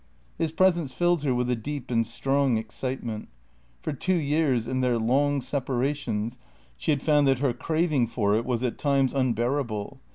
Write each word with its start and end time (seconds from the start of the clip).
His 0.39 0.51
presence 0.51 0.91
filled 0.91 1.21
her 1.21 1.35
with 1.35 1.47
a 1.51 1.55
deep 1.55 1.91
and 1.91 2.07
strong 2.07 2.57
excitement. 2.57 3.29
For 3.83 3.93
two 3.93 4.15
years, 4.15 4.65
in 4.65 4.81
their 4.81 4.97
long 4.97 5.41
separations, 5.41 6.39
she 6.75 6.89
had 6.89 7.03
found 7.03 7.27
that 7.27 7.37
her 7.37 7.53
craving 7.53 8.07
for 8.07 8.33
it 8.33 8.43
was 8.43 8.63
at 8.63 8.79
times 8.79 9.13
unbearable. 9.13 9.99